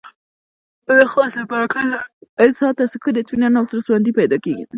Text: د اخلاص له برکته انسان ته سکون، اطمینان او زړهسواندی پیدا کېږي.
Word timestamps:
د 0.87 0.89
اخلاص 1.05 1.31
له 1.39 1.43
برکته 1.51 1.97
انسان 2.45 2.71
ته 2.77 2.83
سکون، 2.93 3.15
اطمینان 3.19 3.53
او 3.59 3.65
زړهسواندی 3.71 4.11
پیدا 4.19 4.37
کېږي. 4.45 4.65